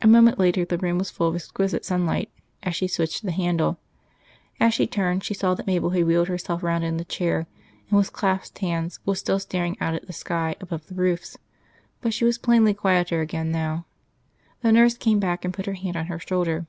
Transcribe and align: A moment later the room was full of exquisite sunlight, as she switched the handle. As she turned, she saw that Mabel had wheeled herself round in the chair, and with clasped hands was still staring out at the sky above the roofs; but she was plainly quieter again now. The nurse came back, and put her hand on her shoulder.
A 0.00 0.06
moment 0.06 0.38
later 0.38 0.64
the 0.64 0.78
room 0.78 0.98
was 0.98 1.10
full 1.10 1.26
of 1.26 1.34
exquisite 1.34 1.84
sunlight, 1.84 2.30
as 2.62 2.76
she 2.76 2.86
switched 2.86 3.24
the 3.24 3.32
handle. 3.32 3.76
As 4.60 4.72
she 4.72 4.86
turned, 4.86 5.24
she 5.24 5.34
saw 5.34 5.54
that 5.54 5.66
Mabel 5.66 5.90
had 5.90 6.04
wheeled 6.04 6.28
herself 6.28 6.62
round 6.62 6.84
in 6.84 6.96
the 6.96 7.04
chair, 7.04 7.48
and 7.90 7.98
with 7.98 8.12
clasped 8.12 8.56
hands 8.60 9.00
was 9.04 9.18
still 9.18 9.40
staring 9.40 9.76
out 9.80 9.94
at 9.96 10.06
the 10.06 10.12
sky 10.12 10.54
above 10.60 10.86
the 10.86 10.94
roofs; 10.94 11.38
but 12.00 12.14
she 12.14 12.24
was 12.24 12.38
plainly 12.38 12.72
quieter 12.72 13.20
again 13.20 13.50
now. 13.50 13.84
The 14.60 14.70
nurse 14.70 14.96
came 14.96 15.18
back, 15.18 15.44
and 15.44 15.52
put 15.52 15.66
her 15.66 15.72
hand 15.74 15.96
on 15.96 16.06
her 16.06 16.20
shoulder. 16.20 16.66